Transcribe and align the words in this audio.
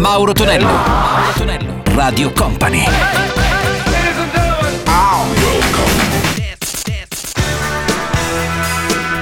Mauro 0.00 0.32
Tonello. 0.32 0.66
Mauro 0.66 1.32
Tonello. 1.36 1.82
Radio 1.94 2.32
Company. 2.32 2.84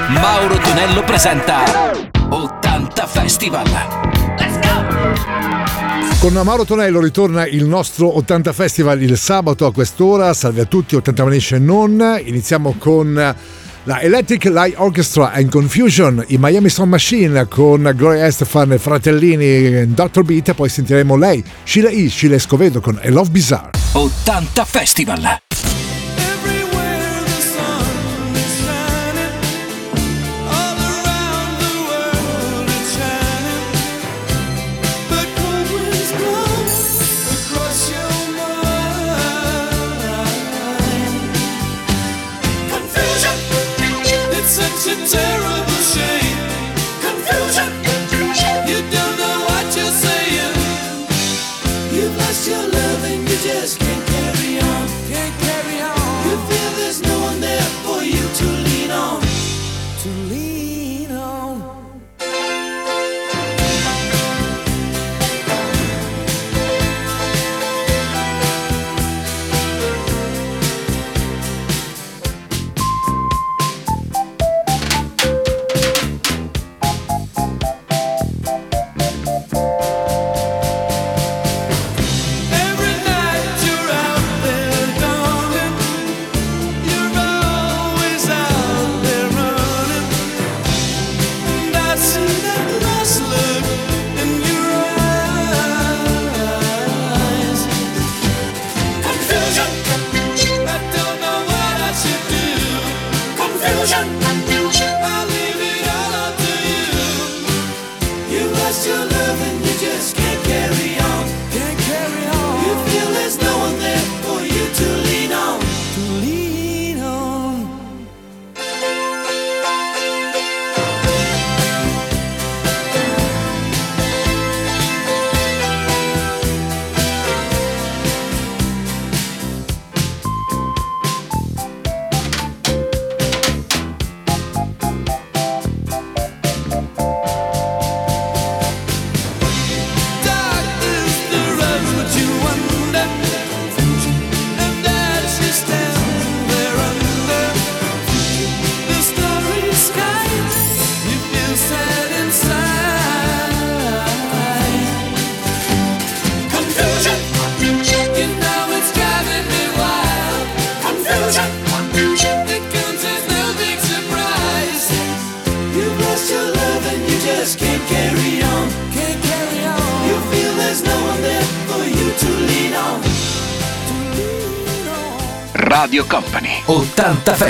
Mauro 0.06 0.56
Tonello 0.58 1.02
presenta 1.02 1.64
80 2.28 3.06
Festival. 3.08 3.66
Con 6.20 6.32
Mauro 6.45 6.64
Tonello 6.64 7.00
ritorna 7.00 7.45
il 7.45 7.64
nostro 7.64 8.16
80 8.16 8.52
Festival 8.52 9.02
il 9.02 9.18
sabato 9.18 9.66
a 9.66 9.72
quest'ora. 9.72 10.32
Salve 10.32 10.60
a 10.60 10.66
tutti, 10.66 10.95
80 10.95 11.24
Nation 11.24 11.64
non. 11.64 12.20
Iniziamo 12.24 12.76
con 12.79 13.34
la 13.84 14.00
Electric 14.00 14.45
Light 14.45 14.74
Orchestra 14.79 15.32
and 15.32 15.50
Confusion, 15.50 16.24
i 16.29 16.38
Miami 16.38 16.68
Sound 16.68 16.90
Machine 16.90 17.46
con 17.48 17.90
Gloria 17.94 18.26
Estefan 18.26 18.72
e 18.72 18.79
Fratellini 18.79 19.93
Dr. 19.94 20.22
Beat 20.22 20.52
poi 20.54 20.68
sentiremo 20.68 21.16
lei, 21.16 21.43
Sheila 21.64 21.88
E. 21.88 22.08
Sheila 22.08 22.36
Escovedo 22.36 22.80
con 22.80 22.98
A 23.03 23.11
Love 23.11 23.30
Bizarre. 23.30 23.70
80 23.93 24.64
Festival. 24.64 25.47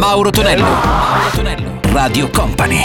Mauro 0.00 0.30
Tonello. 0.30 0.62
Mauro 0.64 1.30
Tonello. 1.34 1.80
Radio 1.92 2.30
Company. 2.30 2.82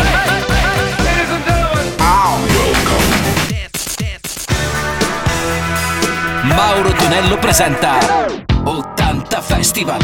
Mauro 6.43 6.91
Tonello 6.91 7.37
presenta 7.37 7.99
80 8.65 9.41
Festival. 9.41 9.99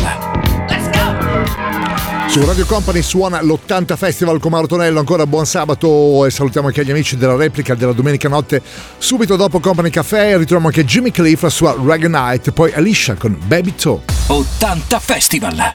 Let's 0.69 0.89
go! 0.91 2.29
Su 2.29 2.45
Radio 2.45 2.65
Company 2.65 3.01
suona 3.01 3.41
l'80 3.41 3.97
Festival 3.97 4.39
con 4.39 4.51
Mauro 4.51 4.67
Tonello, 4.67 4.99
ancora 4.99 5.27
buon 5.27 5.45
sabato 5.45 6.25
e 6.25 6.31
salutiamo 6.31 6.67
anche 6.67 6.85
gli 6.85 6.91
amici 6.91 7.17
della 7.17 7.35
replica 7.35 7.75
della 7.75 7.91
domenica 7.91 8.29
notte. 8.29 8.61
Subito 8.97 9.35
dopo 9.35 9.59
Company 9.59 9.89
Café 9.89 10.37
ritroviamo 10.37 10.67
anche 10.67 10.85
Jimmy 10.85 11.11
Cliff, 11.11 11.41
la 11.41 11.49
sua 11.49 11.75
Reggae 11.77 12.07
Night, 12.07 12.51
poi 12.51 12.71
Alicia 12.71 13.15
con 13.15 13.37
Baby 13.47 13.75
Toe. 13.75 13.99
80 14.27 14.99
Festival! 15.01 15.73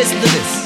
listen 0.00 0.16
to 0.16 0.22
this. 0.22 0.59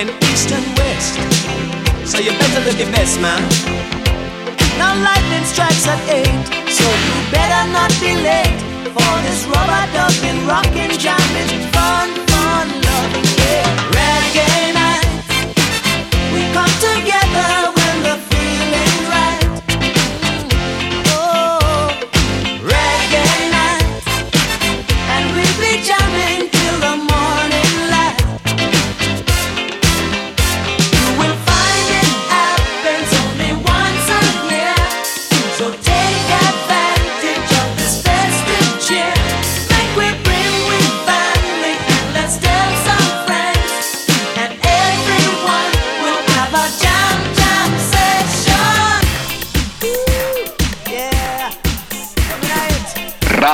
and 0.00 0.10
east 0.32 0.50
and 0.50 0.64
west. 0.78 1.14
So 2.08 2.18
you 2.18 2.30
better 2.30 2.60
look 2.64 2.78
your 2.78 2.90
best, 2.90 3.20
man. 3.20 3.40
Now 4.78 4.94
lightning 4.96 5.44
strikes 5.44 5.86
at 5.86 6.00
eight, 6.08 6.44
so 6.72 6.86
you 7.04 7.14
better 7.30 7.62
not 7.76 7.90
be 8.00 8.16
late 8.16 8.60
for 8.96 9.12
this 9.26 9.44
rubber 9.52 9.84
dubbing, 9.92 10.40
rockin', 10.46 10.92
is 10.92 11.64
fun, 11.76 12.08
fun, 12.32 12.66
loving, 12.86 13.28
yeah. 13.44 13.92
Reggae. 13.96 14.69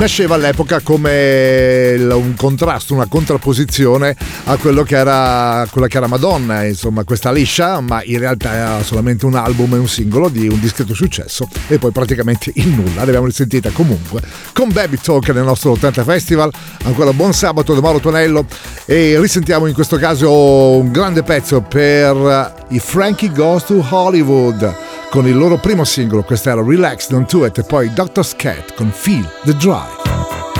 nasceva 0.00 0.34
all'epoca 0.34 0.80
come 0.80 1.94
un 1.98 2.34
contrasto, 2.34 2.94
una 2.94 3.06
contrapposizione 3.06 4.16
a 4.44 4.56
quello 4.56 4.82
che 4.82 4.96
era, 4.96 5.66
quella 5.70 5.88
che 5.88 5.98
era 5.98 6.06
Madonna, 6.06 6.64
insomma 6.64 7.04
questa 7.04 7.30
liscia, 7.30 7.80
ma 7.80 8.02
in 8.04 8.18
realtà 8.18 8.50
era 8.54 8.82
solamente 8.82 9.26
un 9.26 9.34
album 9.34 9.74
e 9.74 9.76
un 9.76 9.86
singolo 9.86 10.30
di 10.30 10.48
un 10.48 10.58
discreto 10.58 10.94
successo 10.94 11.46
e 11.68 11.76
poi 11.78 11.90
praticamente 11.90 12.50
il 12.54 12.68
nulla, 12.68 13.04
l'abbiamo 13.04 13.26
risentita 13.26 13.68
comunque 13.72 14.22
con 14.54 14.72
Baby 14.72 14.96
Talk 14.96 15.28
nel 15.28 15.44
nostro 15.44 15.72
80 15.72 16.02
Festival, 16.02 16.50
ancora 16.84 17.12
buon 17.12 17.34
sabato 17.34 17.74
da 17.74 17.82
Mauro 17.82 18.00
Tonello 18.00 18.46
e 18.86 19.20
risentiamo 19.20 19.66
in 19.66 19.74
questo 19.74 19.98
caso 19.98 20.78
un 20.78 20.90
grande 20.90 21.22
pezzo 21.22 21.60
per 21.60 22.64
i 22.68 22.78
Frankie 22.78 23.30
Goes 23.32 23.66
to 23.66 23.86
Hollywood 23.86 24.98
con 25.10 25.26
il 25.26 25.36
loro 25.36 25.58
primo 25.58 25.84
singolo, 25.84 26.22
questo 26.22 26.50
era 26.50 26.62
Relax, 26.64 27.08
Don't 27.08 27.30
Do 27.30 27.44
It, 27.44 27.58
e 27.58 27.62
poi 27.64 27.92
Dr. 27.92 28.24
Scat 28.24 28.74
con 28.74 28.90
Feel 28.90 29.28
the 29.44 29.54
Drive. 29.56 30.59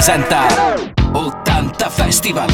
Presenta 0.00 0.46
80 1.12 1.90
Festival. 1.90 2.48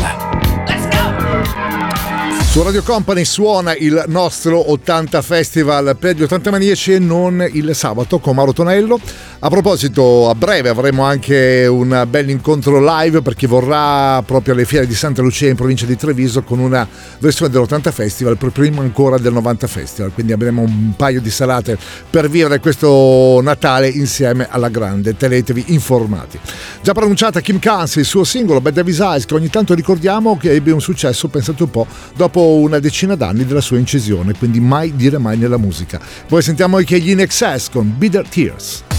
Su 2.43 2.63
Radio 2.65 2.83
Company 2.83 3.25
suona 3.25 3.77
il 3.77 4.03
nostro 4.09 4.73
80 4.73 5.23
Festival 5.23 5.97
per 5.97 6.17
gli 6.17 6.25
80 6.25 6.51
maniaci 6.51 6.95
e 6.95 6.99
non 6.99 7.49
il 7.53 7.73
sabato 7.77 8.19
con 8.19 8.35
Mauro 8.35 8.53
Tonello. 8.53 8.99
A 9.47 9.49
proposito, 9.49 10.29
a 10.29 10.35
breve 10.35 10.71
avremo 10.71 11.05
anche 11.05 11.69
un 11.69 12.05
bel 12.11 12.31
incontro 12.31 12.85
live 12.85 13.23
per 13.23 13.37
chi 13.37 13.47
vorrà 13.47 14.21
proprio 14.27 14.55
alle 14.55 14.65
fiere 14.65 14.89
di 14.89 14.95
Santa 14.97 15.23
Lucia 15.23 15.47
in 15.47 15.55
provincia 15.55 15.87
di 15.87 15.95
Treviso 15.95 16.43
con 16.43 16.59
una 16.59 16.85
versione 17.21 17.53
dell'80 17.53 17.93
Festival, 17.93 18.37
prima 18.37 18.83
ancora 18.83 19.19
del 19.19 19.33
90 19.33 19.69
Festival. 19.69 20.13
Quindi 20.13 20.33
avremo 20.33 20.63
un 20.63 20.95
paio 20.97 21.21
di 21.21 21.31
serate 21.31 21.79
per 22.11 22.29
vivere 22.29 22.59
questo 22.59 23.39
Natale 23.41 23.87
insieme 23.87 24.49
alla 24.51 24.69
grande. 24.69 25.17
Tenetevi 25.17 25.67
informati. 25.69 26.41
Già 26.83 26.93
pronunciata 26.93 27.41
Kim 27.41 27.61
Clancy, 27.61 28.01
il 28.01 28.05
suo 28.05 28.25
singolo 28.25 28.61
Bad 28.61 28.75
Davis 28.75 28.99
Eyes, 28.99 29.27
che 29.27 29.35
ogni 29.35 29.49
tanto 29.49 29.75
ricordiamo 29.75 30.37
che 30.37 30.51
ebbe 30.51 30.73
un 30.73 30.81
successo, 30.81 31.29
pensate 31.29 31.63
un 31.63 31.71
po', 31.71 31.87
dopo 32.17 32.41
una 32.57 32.81
decina 32.81 33.15
d'anni 33.15 33.45
della 33.45 33.61
sua 33.61 33.79
incisione, 33.79 34.35
quindi 34.37 34.59
mai 34.59 34.97
dire 34.97 35.19
mai 35.19 35.37
nella 35.37 35.57
musica. 35.57 36.01
Poi 36.27 36.43
sentiamo 36.43 36.79
anche 36.79 36.99
gli 36.99 37.11
In 37.11 37.21
Excess 37.21 37.71
con 37.71 37.95
Bitter 37.97 38.27
Tears. 38.27 38.83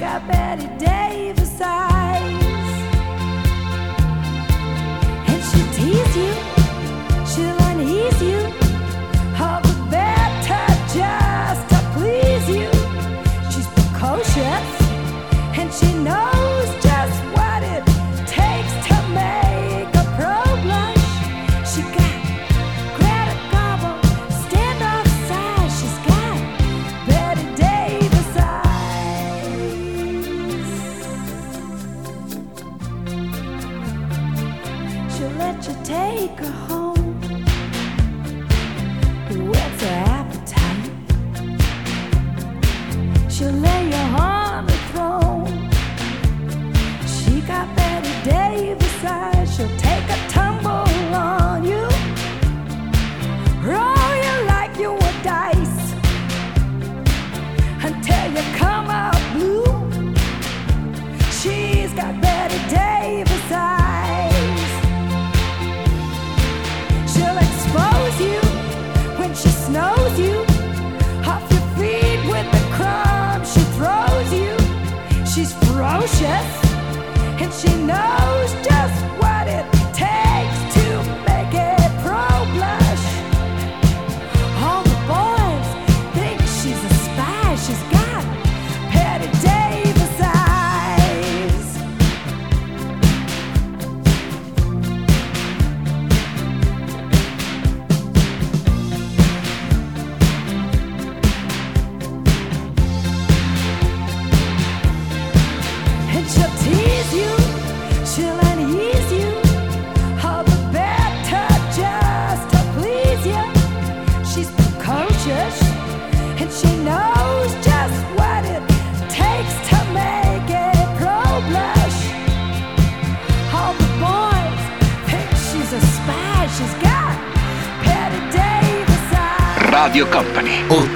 Got 0.00 0.28
Betty 0.28 0.68
Davis 0.78 1.60
eyes. 1.60 2.22
And 5.26 5.42
she'll 5.42 5.72
tease 5.74 6.16
you, 6.16 6.34
she'll 7.26 7.58
unease 7.66 8.22
you. 8.22 8.57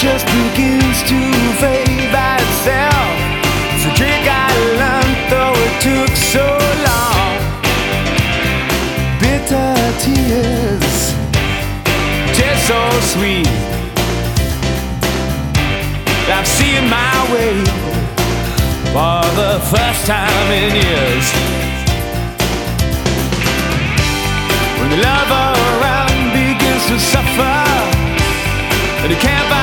just 0.00 0.24
begins 0.24 1.02
to 1.02 1.20
fade 1.60 2.10
by 2.10 2.36
itself. 2.40 3.12
It's 3.74 3.84
a 3.84 3.92
trick 4.00 4.24
I 4.24 4.48
learned, 4.80 5.18
though 5.28 5.52
it 5.66 5.74
took 5.84 6.16
so 6.16 6.46
long. 6.88 7.36
Bitter 9.20 9.76
tears, 10.00 11.12
just 12.32 12.66
so 12.66 12.80
sweet. 13.12 13.46
I've 16.32 16.48
seen 16.48 16.88
my 16.88 17.16
way 17.34 17.60
for 18.96 19.20
the 19.36 19.60
first 19.68 20.06
time 20.06 20.48
in 20.50 20.76
years. 20.80 21.26
When 24.80 24.88
the 24.96 25.00
love 25.04 25.30
around 25.30 26.32
begins 26.32 26.86
to 26.86 26.98
suffer, 26.98 27.60
and 29.02 29.10
you 29.12 29.18
can't 29.18 29.59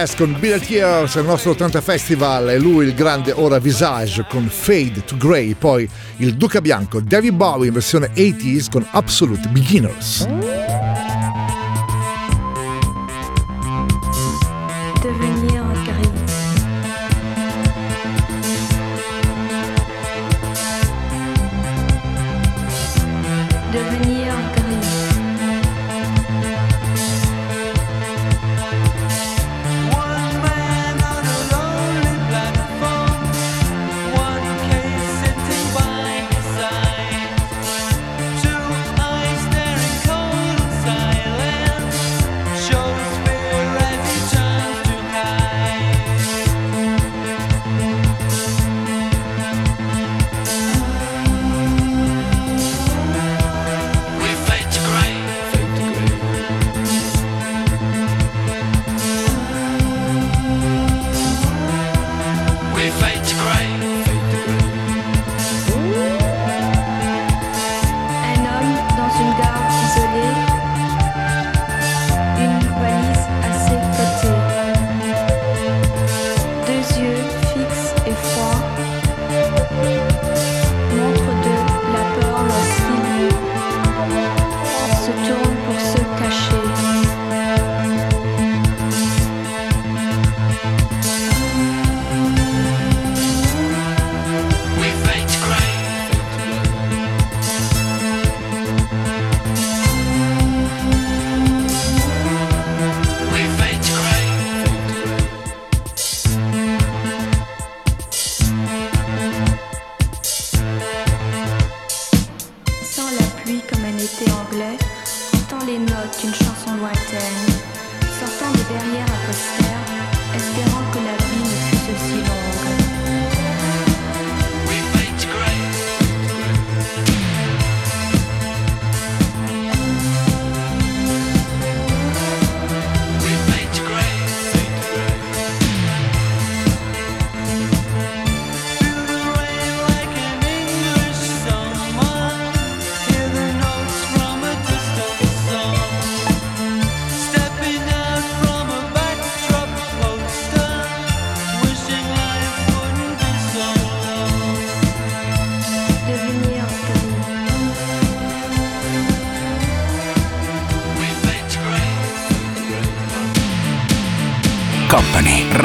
Jazz 0.00 0.14
con 0.14 0.34
Bill 0.40 0.58
Tears 0.60 1.16
al 1.16 1.26
nostro 1.26 1.50
80 1.50 1.82
Festival 1.82 2.48
e 2.48 2.58
lui 2.58 2.86
il 2.86 2.94
grande 2.94 3.32
ora 3.32 3.58
Visage 3.58 4.24
con 4.30 4.48
Fade 4.48 5.04
to 5.04 5.14
Grey, 5.18 5.52
poi 5.52 5.86
il 6.16 6.36
Duca 6.36 6.62
Bianco, 6.62 7.02
David 7.02 7.34
Bowie 7.34 7.66
in 7.66 7.74
versione 7.74 8.10
80s 8.14 8.70
con 8.70 8.86
Absolute 8.92 9.48
Beginners. 9.48 10.89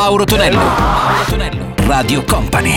Mauro 0.00 0.24
Tonello. 0.24 0.60
Mauro 0.60 1.24
Tonello. 1.28 1.74
Radio 1.88 2.24
Company. 2.24 2.76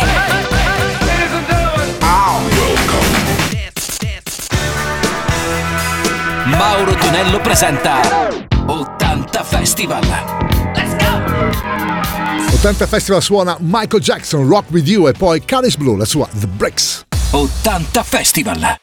Mauro 6.46 6.96
Tonello 6.96 7.40
presenta 7.42 8.00
80 8.66 9.44
Festival. 9.44 10.04
Let's 10.74 10.96
go! 10.98 12.56
80 12.56 12.88
Festival 12.88 13.22
suona 13.22 13.56
Michael 13.60 14.02
Jackson, 14.02 14.48
Rock 14.48 14.72
With 14.72 14.88
You 14.88 15.08
e 15.08 15.12
poi 15.12 15.46
Calis 15.46 15.78
Blue, 15.78 15.96
la 15.96 16.06
sua 16.06 16.28
The 16.28 16.48
Bricks. 16.48 17.06
80 17.30 18.02
Festival. 18.02 18.81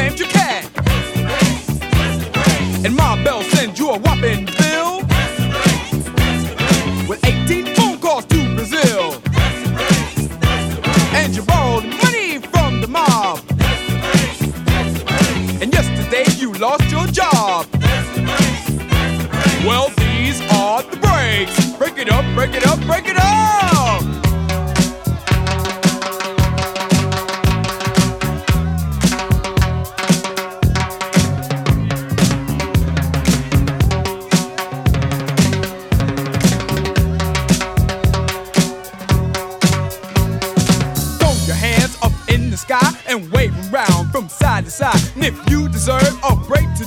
claimed 0.00 0.18
you 0.18 0.26
can. 0.26 0.64
And 2.84 2.96
my 2.96 3.22
bell 3.22 3.42
sends 3.42 3.78
you 3.78 3.90
a 3.90 3.98
whopping 3.98 4.46
bill. 4.58 5.00
With 7.06 7.20
18 7.22 7.74
phone 7.74 7.98
calls 7.98 8.24
to 8.26 8.38
Brazil. 8.56 9.20
And 11.18 11.36
you 11.36 11.42
borrowed 11.42 11.84
money 12.04 12.38
from 12.38 12.80
the 12.80 12.88
mob. 12.88 13.40
And 15.60 15.70
yesterday 15.70 16.24
you 16.40 16.54
lost 16.54 16.90
your 16.90 17.06
job. 17.08 17.66
Well, 19.66 19.90
these 19.98 20.40
are 20.52 20.82
the 20.82 20.96
breaks. 20.96 21.56
Break 21.76 21.98
it 21.98 22.08
up, 22.10 22.24
break 22.34 22.54
it 22.54 22.66
up, 22.66 22.80
break 22.86 23.06
it 23.06 23.18
up. 23.18 23.59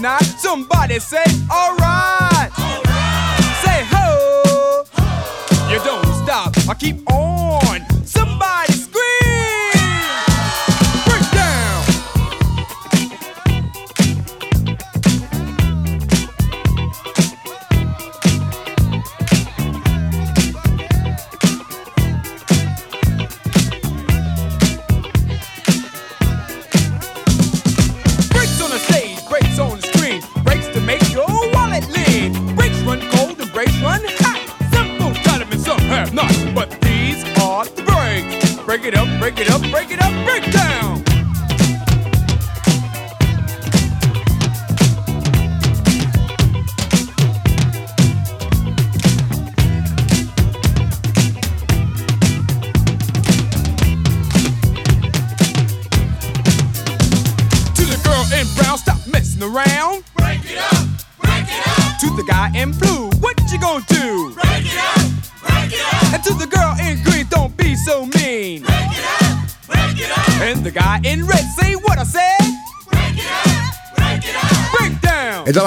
not? 0.03 0.21
Somebody 0.23 0.99
say, 0.99 1.23
alright. 1.49 1.82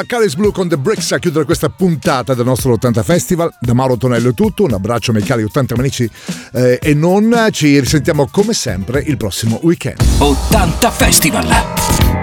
Caris 0.07 0.35
Blue 0.37 0.53
con 0.53 0.69
The 0.69 0.79
Bricks 0.79 1.13
a 1.13 1.19
chiudere 1.19 1.45
questa 1.45 1.69
puntata 1.69 2.35
del 2.35 2.45
nostro 2.45 2.73
80 2.73 3.03
Festival. 3.03 3.53
Da 3.61 3.75
Mauro 3.75 3.97
Tonello 3.97 4.31
è 4.31 4.35
tutto, 4.35 4.65
un 4.65 4.73
abbraccio 4.73 5.13
ai 5.13 5.23
cari 5.23 5.43
80 5.43 5.75
amici 5.75 6.09
eh, 6.53 6.79
e 6.81 6.95
non. 6.95 7.49
Ci 7.51 7.79
risentiamo 7.79 8.29
come 8.31 8.53
sempre 8.53 9.01
il 9.01 9.17
prossimo 9.17 9.59
weekend. 9.63 9.99
80 10.19 10.91
Festival! 10.91 11.47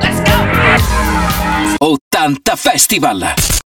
Let's 0.02 0.22
go! 0.24 1.86
80 1.86 2.56
Festival! 2.56 3.62